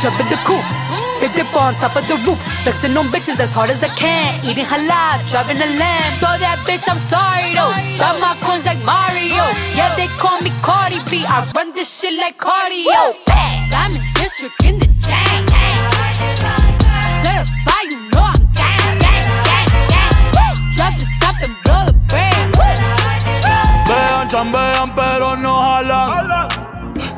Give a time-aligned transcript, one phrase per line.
[0.00, 0.64] jump in the coop.
[1.20, 4.40] Big dip on top of the roof, flexing on bitches as hard as I can.
[4.48, 6.12] Eating halal, driving a lamb.
[6.16, 7.68] So that bitch, I'm sorry though.
[8.00, 9.44] Got my coins like Mario.
[9.76, 11.24] Yeah, they call me Cardi B.
[11.28, 13.12] I run this shit like cardio.
[13.76, 15.44] I'm in district in the chain.
[17.20, 19.68] Certified, you know I'm gang, gang, gang,
[20.32, 20.56] gang.
[20.72, 22.48] Drop the top and blow the brand.
[23.84, 25.52] Vean, chambean, pero no
[25.84, 26.49] jalan.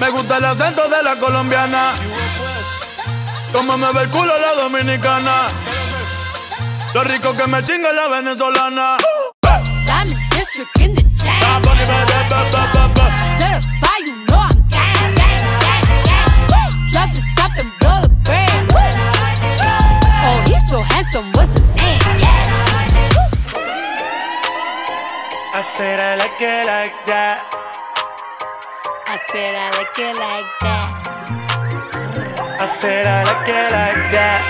[0.00, 1.92] Me gusta el acento de la colombiana.
[3.52, 5.48] Como me ve el culo la dominicana.
[6.94, 8.96] Lo rico que me chinga la venezolana.
[9.86, 11.40] Diamond District in the chain.
[13.38, 15.86] Certified, you know I'm gang, gang, gang,
[16.48, 16.72] gang.
[16.90, 18.72] Drop the top and blow the brand.
[20.24, 22.00] Oh, he's so handsome, what's his name?
[25.54, 27.61] I said I like it like that.
[29.32, 30.92] I said I like it like that.
[32.60, 34.44] I said I like it like that.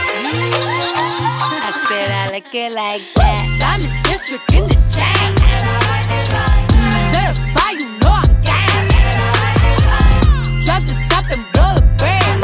[1.63, 3.47] I said I like it like that.
[3.63, 5.39] Diamond District in the chain.
[7.15, 8.91] Certified, you know I'm gang.
[10.67, 12.43] Drop the top and blow the brand.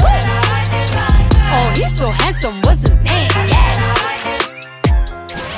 [1.50, 3.34] Oh, he's so handsome, what's his name?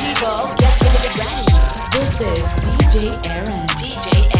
[0.00, 1.44] People, get, get ready.
[1.92, 3.68] This is DJ Aaron.
[3.76, 4.39] DJ Aaron.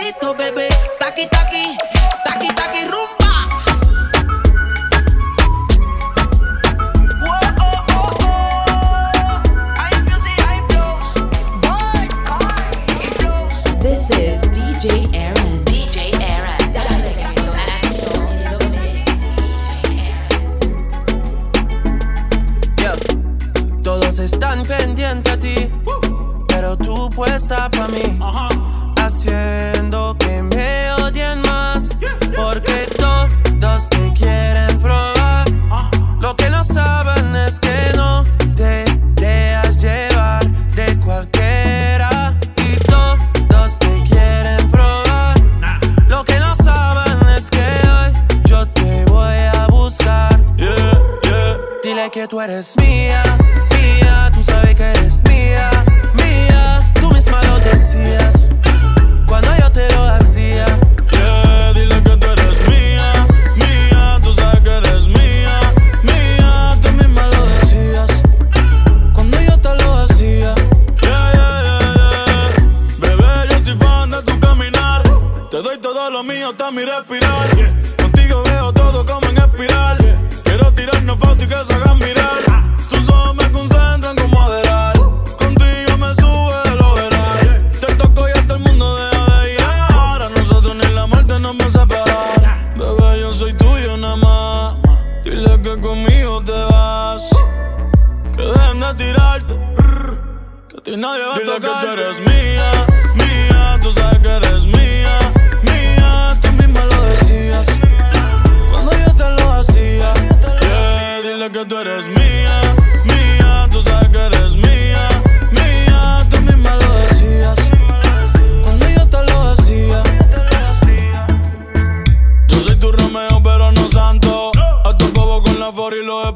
[0.00, 0.68] Suavecito, bebé.
[0.98, 1.89] Taqui, taqui
[52.30, 53.29] tú eres mía,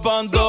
[0.05, 0.44] tapando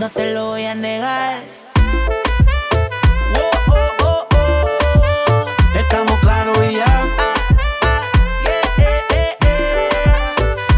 [0.00, 1.36] no te lo voy a negar.
[3.36, 5.46] Oh, oh, oh,
[5.78, 7.04] Estamos claros y ya.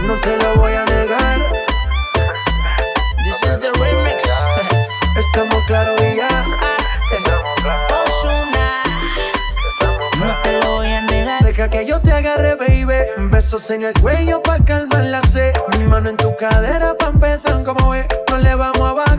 [0.05, 1.39] No te lo voy a negar.
[3.23, 4.25] This is the remix.
[5.17, 6.29] Estamos claros y ya.
[10.19, 11.45] No te lo voy a negar.
[11.45, 13.29] Deja que yo te agarre, baby.
[13.31, 15.55] Besos en el cuello pa' calmar la sed.
[15.79, 18.05] Mi mano en tu cadera pa' empezar, como ve.
[18.31, 19.12] No le vamos a bajar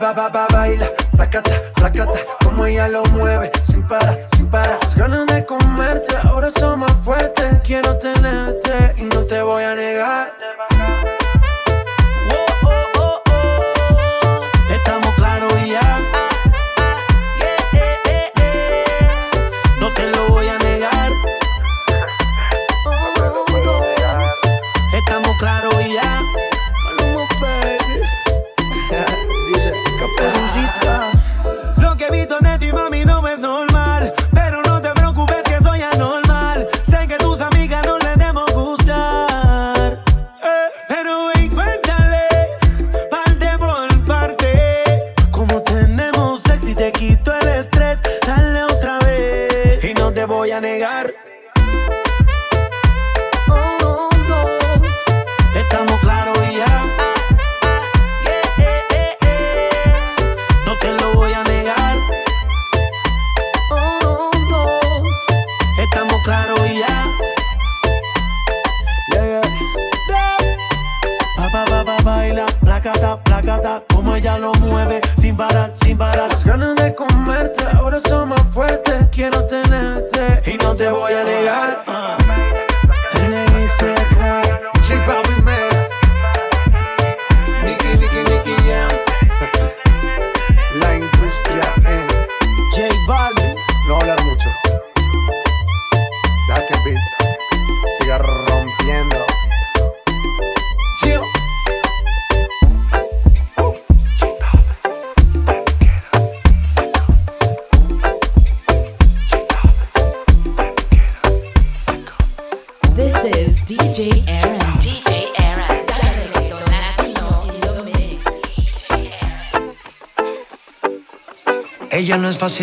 [0.00, 4.19] ba ba ba baila, placata, placata, como ella lo mueve sin parar.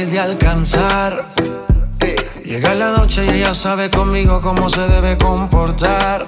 [0.06, 1.26] De alcanzar.
[2.46, 6.28] Llega la noche y ella sabe conmigo cómo se debe comportar.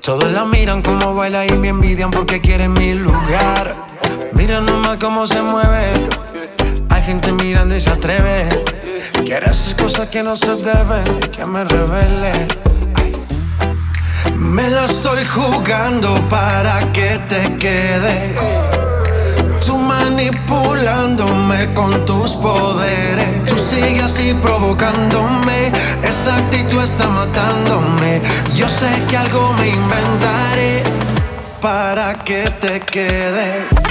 [0.00, 3.76] Todos la miran como baila y me envidian porque quieren mi lugar.
[4.32, 5.92] Mira nomás cómo se mueve.
[6.90, 8.48] Hay gente mirando y se atreve.
[9.24, 12.32] Quiere hacer cosas que no se deben y que me revele.
[14.36, 18.91] Me la estoy jugando para que te quedes.
[20.14, 23.44] Manipulándome con tus poderes.
[23.46, 25.72] Tú sigues así provocándome.
[26.02, 28.20] Esa actitud está matándome.
[28.54, 30.82] Yo sé que algo me inventaré
[31.62, 33.81] para que te quedes.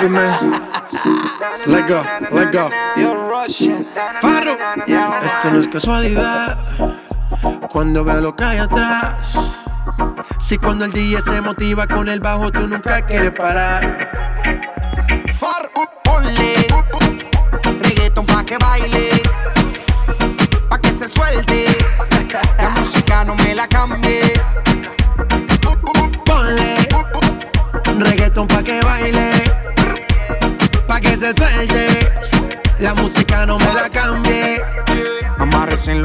[0.00, 0.52] Bobby, man.
[1.66, 2.02] Let go,
[2.32, 2.70] let go.
[4.20, 4.56] Faro.
[5.24, 6.58] Esto no es casualidad.
[7.70, 9.34] Cuando veo lo que hay atrás.
[10.38, 14.39] Si cuando el DJ se motiva con el bajo, tú nunca quieres parar.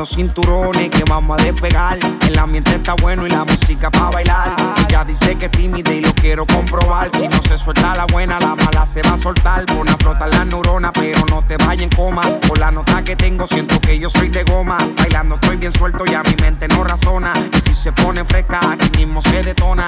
[0.10, 1.98] Cinturones que vamos a despegar.
[2.28, 4.56] El ambiente está bueno y la música pa' bailar.
[4.88, 7.10] Ella dice que es tímida y lo quiero comprobar.
[7.12, 9.66] Si no se suelta la buena, la mala se va a soltar.
[9.66, 12.24] Pon a flotar las neuronas, pero no te vayas en coma.
[12.48, 14.78] Por la nota que tengo, siento que yo soy de goma.
[14.98, 17.34] Bailando estoy bien suelto y a mi mente no razona.
[17.56, 19.88] Y si se pone fresca, aquí mismo se detona.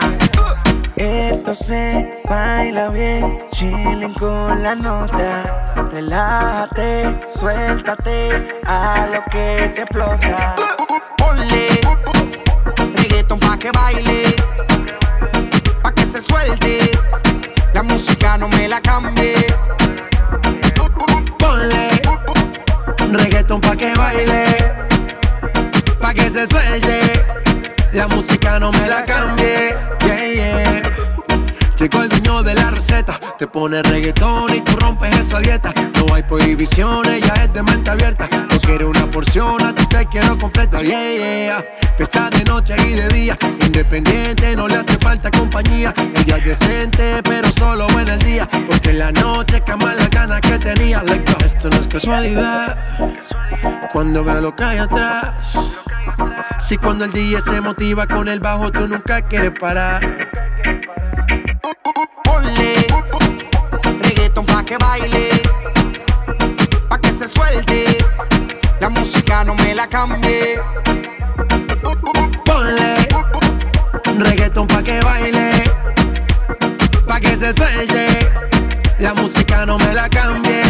[0.95, 5.75] Esto se baila bien, chilling con la nota.
[5.91, 10.06] Relájate, suéltate a lo que te explota.
[11.17, 11.67] Ponle
[12.95, 14.23] reggaeton pa' que baile,
[15.83, 16.91] pa' que se suelte.
[17.73, 19.35] La música no me la cambie.
[21.37, 21.89] Ponle
[23.11, 24.45] reggaeton pa' que baile,
[25.99, 27.01] pa' que se suelte.
[27.91, 29.75] La música no me la cambie.
[29.99, 30.76] Yeah, yeah.
[31.79, 35.71] Llegó el dueño de la receta, te pone reggaetón y tú rompes esa dieta.
[35.95, 38.27] No hay prohibiciones, ya es de mente abierta.
[38.31, 40.81] No quiero una porción, a ti te quiero completa.
[40.81, 41.65] Yeah, yeah.
[41.95, 45.93] Fiesta de noche y de día, independiente, no le hace falta compañía.
[46.15, 48.49] El día es decente, pero solo en el día.
[48.65, 51.03] Porque en la noche cama las ganas que tenía.
[51.45, 52.75] Esto no es casualidad.
[53.93, 55.55] Cuando veo lo que hay atrás.
[56.59, 60.46] Si cuando el DJ se motiva con el bajo, tú nunca quieres parar.
[61.67, 62.87] Ponle
[63.99, 65.29] reggaeton pa' que baile,
[66.87, 67.97] pa' que se suelte.
[68.79, 70.61] La música no me la cambie.
[72.45, 72.95] Ponle
[74.17, 75.51] reggaeton pa' que baile,
[77.05, 78.07] pa' que se suelte.
[78.99, 80.66] La música no me la cambie.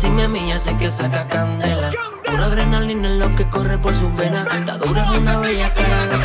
[0.00, 1.90] Si me mí sé que saca candela.
[2.24, 4.46] Pura adrenalina es lo que corre por sus venas.
[4.50, 6.19] Está dura una bella cara.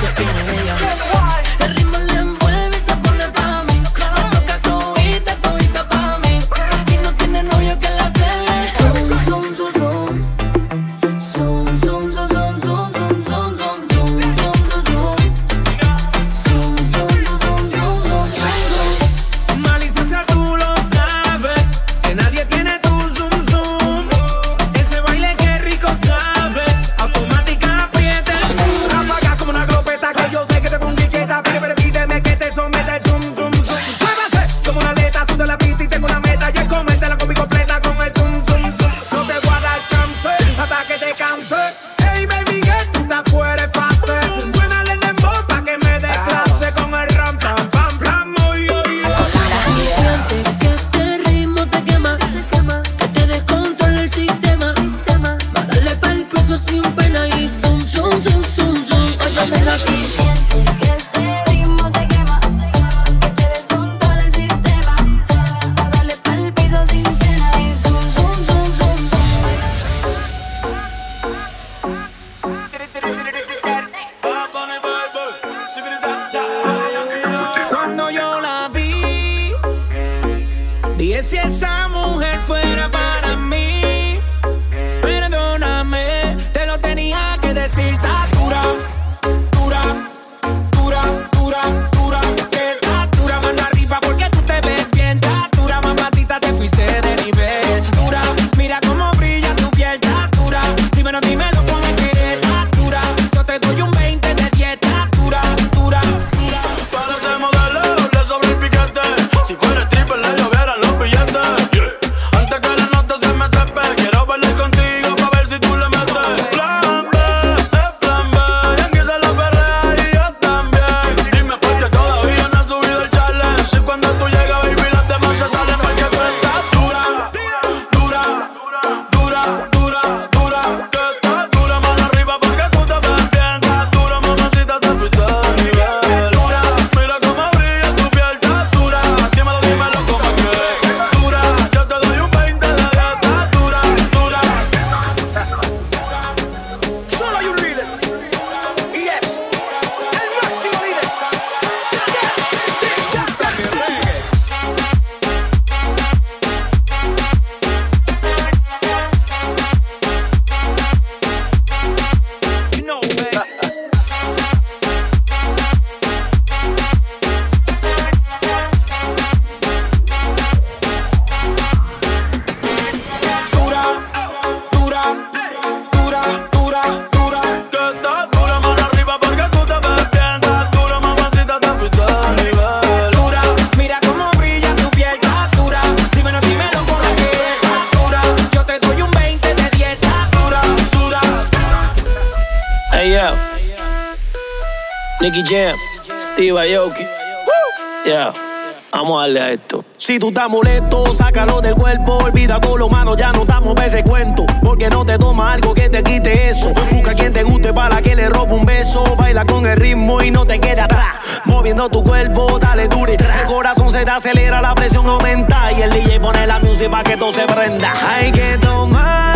[200.05, 202.19] Si tú estás molesto, sácalo del cuerpo.
[202.23, 204.45] Olvida todo lo malo, ya no damos ese cuento.
[204.61, 206.71] Porque no te toma algo que te quite eso.
[206.91, 209.03] Busca quien te guste para que le roba un beso.
[209.15, 211.15] Baila con el ritmo y no te quede atrás.
[211.45, 213.15] Moviendo tu cuerpo, dale dure.
[213.15, 215.71] El corazón se te acelera, la presión aumenta.
[215.71, 217.91] Y el DJ pone la música para que todo se prenda.
[218.07, 219.34] Hay que tomar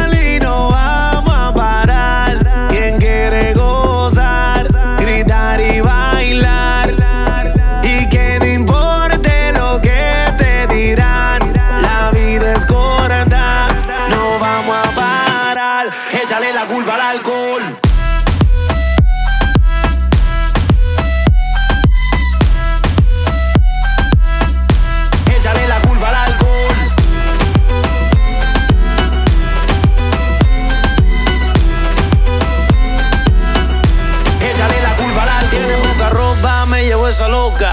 [16.40, 17.89] dale la culpa al alcohol.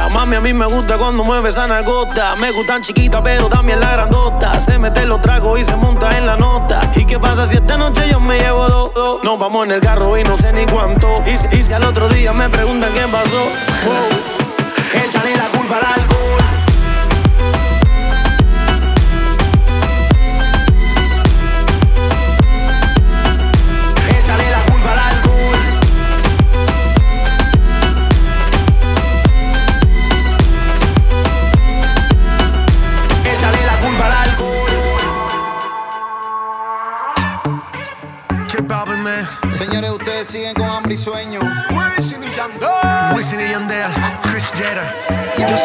[0.09, 2.37] Mami, a mí me gusta cuando mueve esa nalgota.
[2.37, 4.59] Me gustan chiquitas, pero también la grandota.
[4.61, 6.81] Se mete los tragos y se monta en la nota.
[6.95, 9.25] ¿Y qué pasa si esta noche yo me llevo dos?
[9.25, 11.23] Nos vamos en el carro y no sé ni cuánto.
[11.27, 13.45] Y, si al otro día me preguntan qué pasó,
[13.88, 16.26] oh, échale la culpa al alcohol.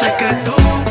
[0.02, 0.81] sé que tú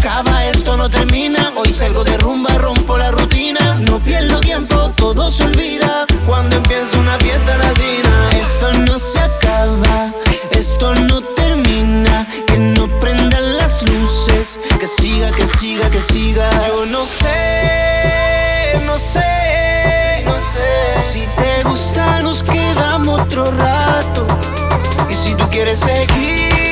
[0.00, 1.52] acaba, esto no termina.
[1.56, 3.74] Hoy salgo de rumba, rompo la rutina.
[3.86, 6.06] No pierdo tiempo, todo se olvida.
[6.26, 10.12] Cuando empieza una fiesta latina, esto no se acaba,
[10.52, 12.26] esto no termina.
[12.46, 16.48] Que no prendan las luces, que siga, que siga, que siga.
[16.68, 20.22] Yo no sé, no sé.
[20.24, 21.00] No sé.
[21.10, 24.26] Si te gusta, nos quedamos otro rato.
[25.10, 26.69] Y si tú quieres seguir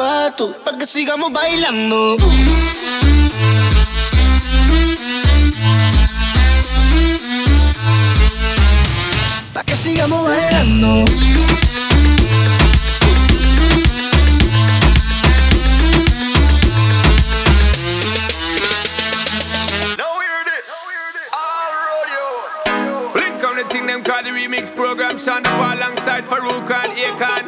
[0.00, 2.16] zapatos, pa' que sigamos bailando.
[9.52, 11.04] Pa' que sigamos bailando.
[23.86, 27.39] Them call the remix program Sean alongside Farouk and Akon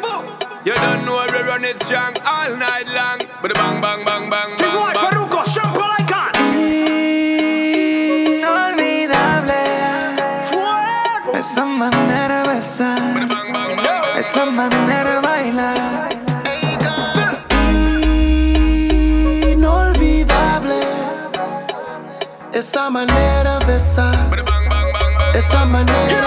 [0.83, 3.19] don't know we run it strong all night long.
[3.41, 4.83] But bang, bang, bang, bang, bang.
[8.37, 9.65] Inolvidable.
[10.49, 11.39] Fuego.
[11.39, 12.99] Esa manera de besar.
[12.99, 16.09] Bang, bang, bang, Esa manera de bailar.
[19.53, 20.81] Inolvidable.
[22.53, 24.15] Esa manera de besar.
[25.35, 26.22] Esa manera.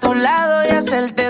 [0.00, 1.23] tu lado y hacerte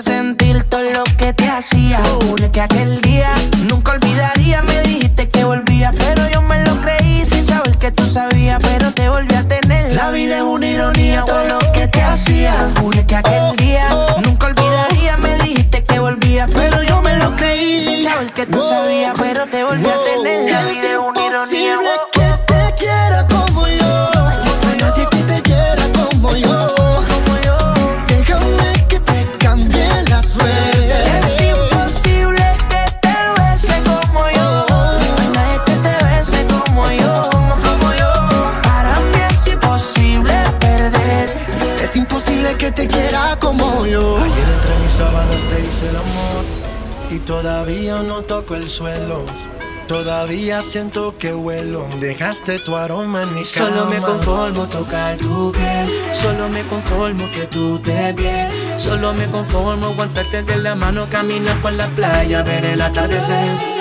[48.75, 49.25] suelo.
[49.87, 53.71] Todavía siento que vuelo, dejaste tu aroma en mi cama.
[53.71, 58.49] Solo me conformo tocar tu piel, solo me conformo que tú te bien.
[58.77, 63.74] Solo me conformo aguantarte de la mano, caminar por la playa, ver el atardecer.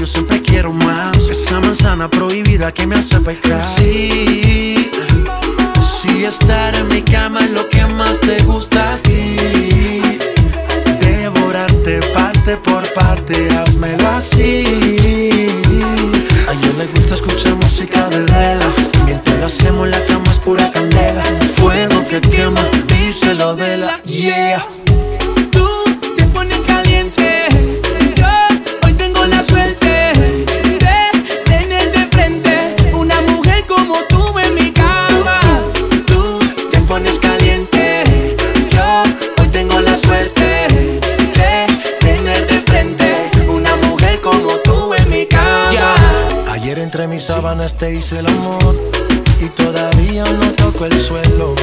[0.00, 1.16] yo siempre quiero más.
[1.28, 3.62] Esa manzana prohibida que me hace pecar.
[3.62, 4.90] Sí,
[6.00, 9.36] sí, estar en mi cama es lo que más te gusta a ti.
[11.00, 14.64] Devorarte parte por parte, házmelo así.
[16.48, 18.66] A ella le gusta escuchar música de vela.
[19.04, 21.22] Mientras lo hacemos, la cama es pura candela.
[21.56, 24.79] Fuego que quema, díselo de la yeah.
[47.20, 48.80] mis sábanas te hice el amor
[49.42, 51.54] y todavía no toco el suelo.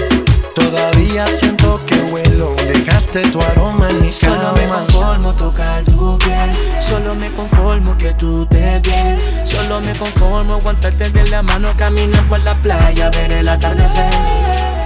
[0.53, 4.37] Todavía siento que huelo, dejaste tu aroma en mi cama.
[4.37, 9.19] Solo me conformo tocar tu piel, solo me conformo que tú te bien.
[9.43, 14.76] Solo me conformo aguantarte de la mano, caminar por la playa, ver el atardecer.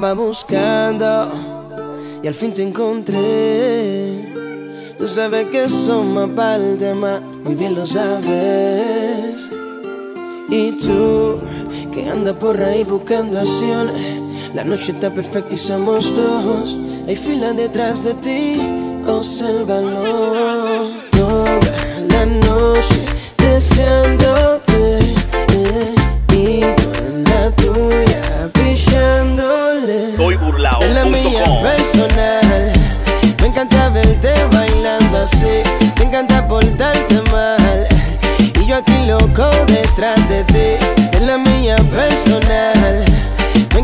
[0.00, 1.28] Andaba buscando
[2.22, 4.32] y al fin te encontré.
[4.98, 9.50] Tú sabes que somos pa'l tema, muy bien lo sabes.
[10.48, 11.38] Y tú,
[11.92, 13.90] que andas por ahí buscando acción,
[14.54, 16.78] la noche está perfecta y somos dos.
[17.06, 18.58] Hay fila detrás de ti,
[19.06, 20.00] obsérvalo.
[22.08, 23.04] La noche
[23.36, 24.29] deseándote.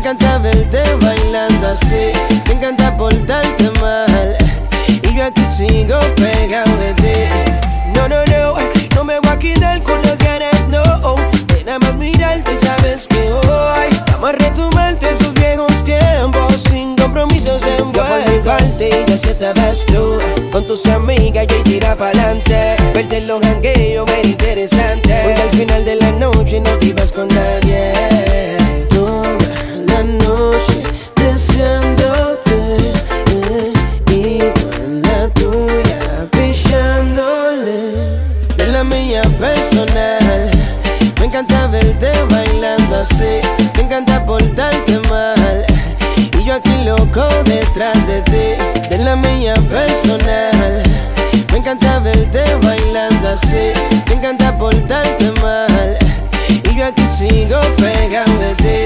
[0.09, 2.13] Encanta verte bailando así.
[2.47, 4.37] Me encanta portarte mal.
[4.87, 7.91] Y yo aquí sigo pegado de ti.
[7.93, 8.55] No, no, no,
[8.95, 10.81] no me voy a quedar con las ganas, no.
[11.47, 16.95] De nada más mirarte, sabes que hoy vamos a retomar todos esos viejos tiempos sin
[16.95, 20.19] compromisos en parte ya si estabas tú
[20.53, 22.77] con tus amigas yo tira pa'lante.
[22.93, 25.19] Verte en los jangueos era interesante.
[25.25, 28.46] Porque al final de la noche no te ibas con nadie.
[46.87, 48.47] Loco detrás de ti.
[48.89, 50.83] De la mía personal.
[51.51, 53.65] Me encanta verte bailando así.
[54.07, 55.97] Me encanta portarte mal.
[56.49, 58.79] Y yo aquí sigo pegado de ti.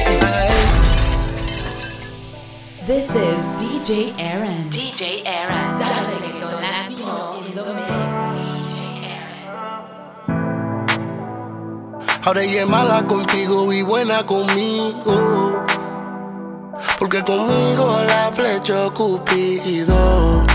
[2.88, 4.70] This is DJ Aaron.
[4.72, 5.80] DJ Aaron.
[5.80, 8.14] Talento latino in the mix.
[8.70, 8.82] DJ
[12.24, 15.71] Ahora ella es mala contigo y buena conmigo.
[17.00, 20.46] Porque conmigo la flecha Cupido.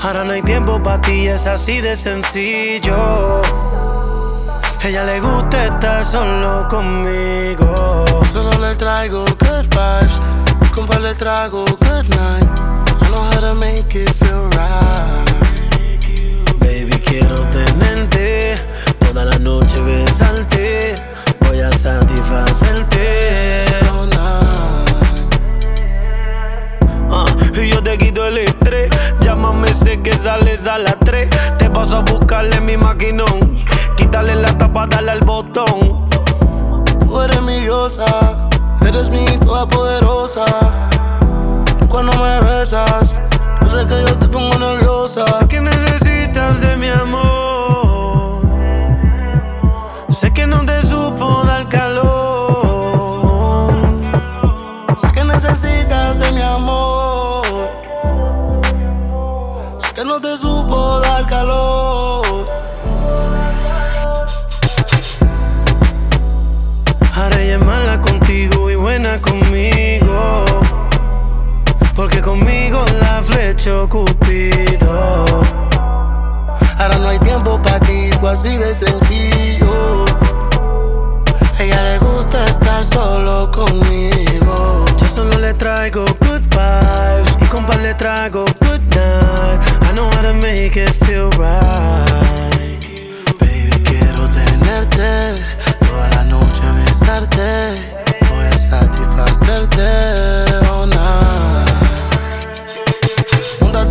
[0.00, 3.42] Ahora no hay tiempo para ti, es así de sencillo.
[4.84, 8.04] Ella le gusta estar solo conmigo.
[8.32, 10.12] Solo le traigo good vibes.
[10.72, 12.46] Con par le trago good night.
[13.02, 15.24] I know how to make it feel right.
[16.60, 18.58] Baby, quiero tenerte
[19.00, 20.94] toda la noche besarte.
[21.40, 23.66] Voy a satisfacerte.
[23.88, 24.65] all night.
[27.58, 28.90] Y yo te quito el estrés.
[29.20, 31.28] Llámame, sé que sales a las 3.
[31.58, 33.64] Te paso a buscarle mi maquinón.
[33.96, 36.06] Quítale la tapa, dale al botón.
[37.00, 38.48] Tú eres mi diosa,
[38.86, 40.44] eres mi todopoderosa.
[41.80, 43.14] Y cuando me besas,
[43.62, 45.26] yo sé que yo te pongo nerviosa.
[45.38, 48.42] Sé que necesitas de mi amor.
[50.10, 50.82] Sé que no te
[73.66, 75.26] Cupido.
[76.78, 80.04] Ahora no hay tiempo para ti, fue así de sencillo.
[81.58, 84.84] Ella le gusta estar solo conmigo.
[84.96, 89.60] Yo solo le traigo good vibes y compa le traigo good night.
[89.82, 92.78] I know how to make it feel right.
[93.40, 95.42] Baby, quiero tenerte
[95.80, 97.74] toda la noche, besarte.
[98.30, 99.82] Voy a satisfacerte,
[100.70, 101.85] oh night.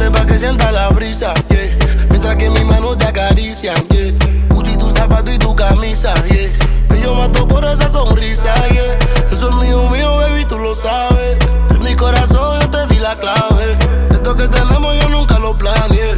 [0.06, 2.08] Móntate pa' que sienta la brisa, yeah.
[2.10, 4.14] Mientras que mis manos te acarician, yeah.
[4.49, 6.51] Gucci tu zapato y tu camisa, yeah.
[6.95, 8.97] Y yo mato por esa sonrisa, yeah.
[9.32, 11.38] Eso es mío, mío, baby, tú lo sabes.
[11.70, 13.78] De mi corazón yo te di la clave.
[14.12, 16.18] Esto que tenemos yo nunca lo planeé.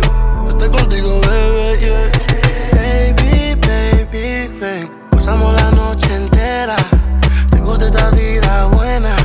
[0.49, 2.11] Estoy contigo, bebé.
[2.73, 4.91] Baby, baby, ven.
[5.11, 6.75] Pasamos la noche entera.
[7.51, 9.16] Te gusta esta vida buena.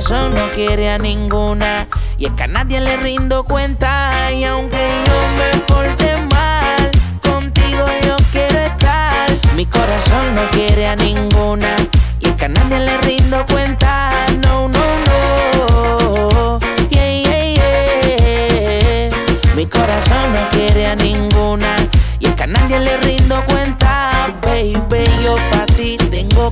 [0.00, 1.86] Corazón no quiere a ninguna.
[2.16, 4.32] Y es que a nadie le rindo cuenta.
[4.32, 6.90] Y aunque yo me porte mal,
[7.20, 9.28] contigo yo quiero estar.
[9.54, 11.74] Mi corazón no quiere a ninguna.
[12.18, 14.10] Y es que a nadie le rindo cuenta.
[14.42, 16.58] No, no, no.
[16.88, 19.10] Yeah, yeah, yeah.
[19.54, 21.74] Mi corazón no quiere a ninguna.
[22.20, 25.04] Y es que a nadie le rindo cuenta, baby.
[25.22, 25.36] Yo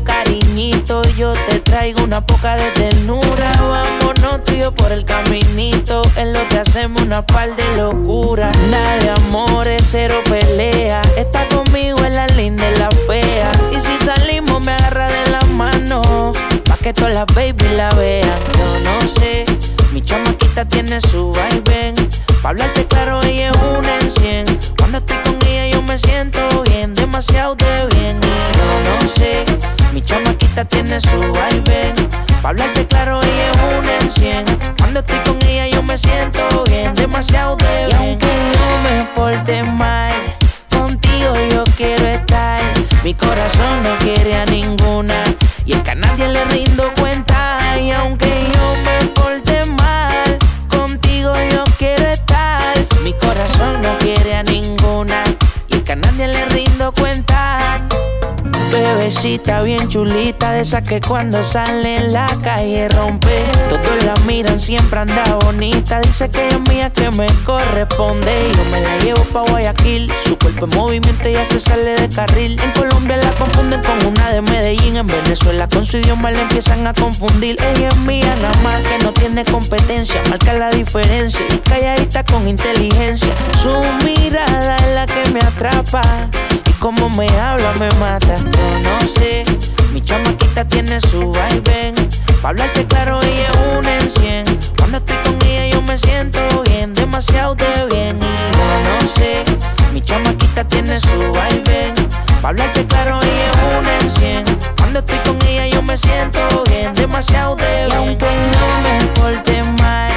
[0.05, 1.03] cariñito.
[1.17, 3.53] Yo te traigo una poca de ternura.
[3.61, 6.03] Vámonos tú y yo por el caminito.
[6.17, 8.53] En lo que hacemos una par de locura.
[8.71, 11.01] Nada de amores, cero pelea.
[11.17, 13.51] Está conmigo en la linda y la fea.
[13.73, 16.33] Y si salimos, me agarra de la mano.
[16.69, 18.39] Pa' que todas las baby la vean.
[18.59, 19.47] Yo no sé,
[19.93, 21.95] mi chamaquita tiene su vaivén.
[22.43, 24.47] Pa' hablarte claro, ella es una en cien.
[24.79, 28.19] Cuando estoy con ella, yo me siento bien, demasiado de bien.
[28.23, 29.45] Y yo no sé,
[29.93, 31.95] mi chamaquita tiene su vaivén.
[32.43, 34.45] Pa' hablarte claro, ella es una en cien.
[34.79, 37.91] Cuando estoy con ella, yo me siento bien, demasiado de bien.
[37.91, 40.15] Y aunque yo me porte mal,
[40.71, 42.61] contigo yo quiero estar.
[43.03, 45.23] Mi corazón no quiere a ninguna.
[45.65, 47.79] Y es que a nadie le rindo cuenta.
[47.81, 48.28] Y aunque
[53.59, 54.08] Mi corazón
[59.65, 63.43] Bien chulita, de esas que cuando sale en la calle rompe.
[63.71, 65.99] Todos la miran, siempre anda bonita.
[66.01, 68.31] Dice que es mía, que me corresponde.
[68.31, 70.13] Y yo me la llevo pa' Guayaquil.
[70.23, 72.61] Su cuerpo en movimiento ya se sale de carril.
[72.63, 74.97] En Colombia la confunden con una de Medellín.
[74.97, 77.57] En Venezuela con su idioma la empiezan a confundir.
[77.63, 80.21] Ella es mía, nada más que no tiene competencia.
[80.29, 81.41] Marca la diferencia.
[81.49, 83.33] Y calladita con inteligencia.
[83.63, 83.73] Su
[84.05, 86.03] mirada es la que me atrapa.
[86.79, 88.37] Como me habla me mata.
[88.37, 89.45] Yo no sé,
[89.93, 91.95] mi chamaquita tiene su vaivén.
[92.41, 94.45] Pa' hablarte claro, ella es una en cien.
[94.77, 98.19] Cuando estoy con ella yo me siento bien, demasiado de bien.
[98.23, 99.45] Y yo no sé,
[99.93, 101.95] mi chamaquita tiene su vaivén.
[102.41, 104.45] Pa' hablarte claro, ella es una en cien.
[104.77, 106.39] Cuando estoy con ella yo me siento
[106.71, 107.89] bien, demasiado de bien.
[107.91, 110.13] Y aunque yo me porte mal,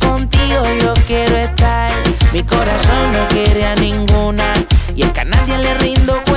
[0.00, 1.90] contigo yo quiero estar.
[2.32, 4.57] Mi corazón no quiere a ninguna.
[4.98, 6.27] Y a nadie le rindo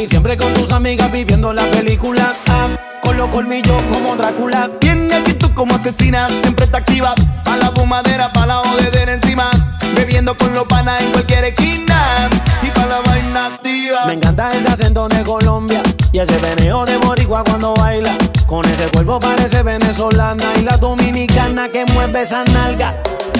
[0.00, 2.32] Y siempre con tus amigas viviendo la película.
[2.48, 2.70] Ah,
[3.02, 4.70] con los colmillos como Drácula.
[4.80, 7.14] Tiene actitud como asesina, siempre está activa.
[7.44, 9.50] Pa' la fumadera, pa' la jodedera encima.
[9.94, 12.30] Bebiendo con los panas en cualquier esquina.
[12.62, 14.06] Y pa' la vaina activa.
[14.06, 15.82] Me encanta ese acento de Colombia
[16.12, 18.16] y ese veneo de boricua cuando baila.
[18.46, 22.96] Con ese cuerpo parece venezolana y la dominicana que mueve esa nalga.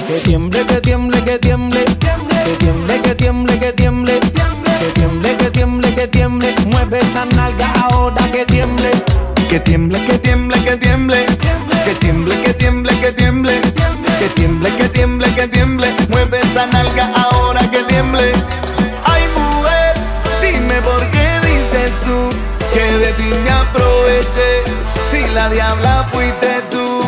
[0.07, 1.85] Que tiemble, que tiemble, que tiemble.
[1.85, 4.19] Que tiemble, que tiemble, que tiemble.
[4.19, 4.60] Que tiemble,
[5.37, 6.55] que tiemble, que tiemble.
[6.67, 8.91] Mueve esa nalga ahora que tiemble.
[9.49, 11.25] Que tiemble, que tiemble, que tiemble.
[11.85, 13.61] Que tiemble, que tiemble, que tiemble.
[14.19, 15.95] Que tiemble, que tiemble, que tiemble.
[16.09, 18.31] Mueve esa nalga ahora que tiemble.
[19.03, 19.93] Ay, mujer,
[20.41, 22.29] dime por qué dices tú
[22.73, 24.63] que de ti me aproveché.
[25.09, 27.01] Si la diabla fuiste tú.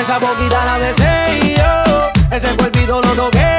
[0.00, 3.49] Esa boquita la besé y yo, ese cuerpito lo toqué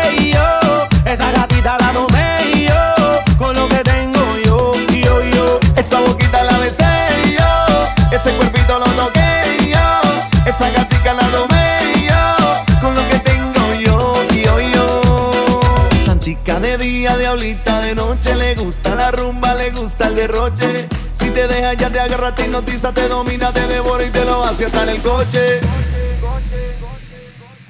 [18.55, 20.87] le gusta la rumba, le gusta el derroche.
[21.13, 24.43] Si te deja ya te agarra, te hipnotiza, te domina, te devora y te lo
[24.43, 25.61] hace hasta en el coche.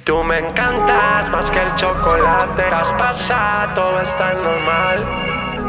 [0.03, 2.63] Tú me encantas más que el chocolate.
[2.63, 5.05] Has pasado, todo está normal.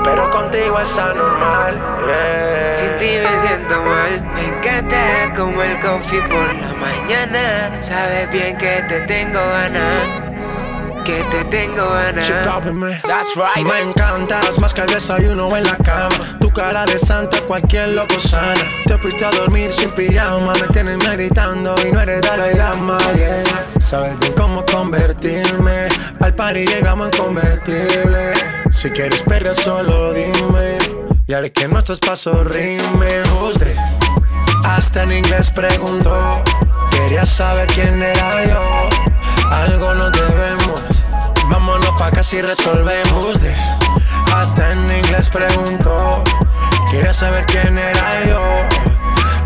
[0.03, 1.79] Pero contigo está normal.
[2.07, 2.75] yeah.
[2.75, 4.23] Sin ti me siento mal.
[4.35, 7.83] Me encanta como el coffee por la mañana.
[7.83, 10.62] Sabes bien que te tengo ganas.
[11.05, 12.29] Que te tengo ganas.
[13.03, 13.67] That's right.
[13.67, 16.17] Me encantas más que el desayuno en la cama.
[16.41, 18.61] Tu cara de santa, cualquier loco sana.
[18.87, 20.53] Te fuiste a dormir sin pijama.
[20.55, 22.99] Me tienes meditando y no eres Dalai Lama.
[23.15, 23.43] Yeah.
[23.81, 25.89] Sabes bien cómo convertirme.
[26.21, 28.33] Al party llegamos en convertible.
[28.71, 30.79] Si quieres perder, solo dime.
[31.27, 33.23] Y haré que nuestros pasos rimen.
[33.59, 33.77] This?
[34.65, 36.43] Hasta en inglés preguntó.
[36.91, 38.89] Quería saber quién era yo.
[39.51, 40.62] Algo nos debemos.
[41.99, 43.59] Pa' casa y resolvemos this.
[44.35, 46.23] Hasta en inglés preguntó.
[46.91, 48.43] Quería saber quién era yo.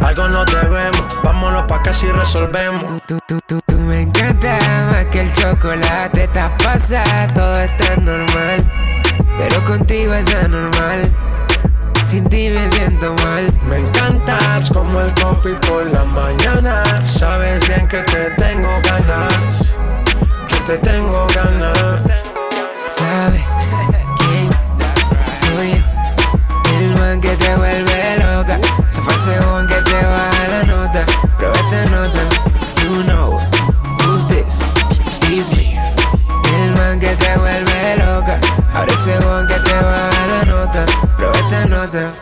[0.06, 1.04] Algo nos debemos.
[1.22, 2.84] Vámonos pa' casa y resolvemos.
[3.06, 4.58] Tú, tú, tú, tú me encanta
[4.90, 6.24] más que el chocolate.
[6.24, 8.64] Estás pasada, todo está normal.
[9.38, 11.12] Pero contigo es anormal.
[12.04, 13.52] Sin ti me siento mal.
[13.68, 16.82] Me encantas como el coffee por la mañana.
[17.04, 19.74] Sabes bien que te tengo ganas.
[20.48, 22.25] Que te tengo ganas.
[22.88, 23.42] ¿Sabes
[24.18, 24.50] quién
[25.34, 26.76] soy yo?
[26.78, 28.60] El man que te vuelve loca.
[28.86, 31.04] Se fue ese one que te baja la nota.
[31.36, 32.20] Pero esta nota,
[32.82, 33.40] you know
[34.00, 34.70] who's this?
[35.30, 35.76] It's me.
[36.54, 38.38] El man que te vuelve loca.
[38.72, 40.86] Ahora ese one que te baja la nota.
[41.16, 42.12] Pero esta nota,